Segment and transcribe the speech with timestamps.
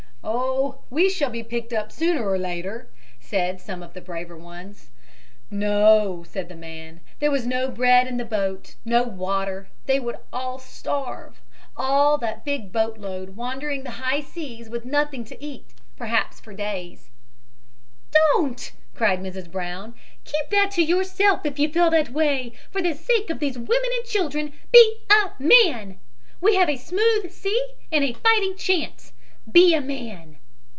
[0.23, 2.87] "Oh, we shall be picked up sooner or later,"
[3.19, 4.89] said some of the braver ones.
[5.49, 10.17] No, said the man, there was no bread in the boat, no water; they would
[10.59, 11.41] starve
[11.75, 17.09] all that big boatload wandering the high seas with nothing to eat, perhaps for days.
[18.11, 19.51] "Don't," cried Mrs.
[19.51, 19.95] Brown.
[20.23, 22.53] "Keep that to yourself, if you feel that way.
[22.69, 25.99] For the sake of these women and chil dren, be a man.
[26.39, 29.11] We have a smooth sea and a fighting chance.
[29.51, 30.37] Be a man."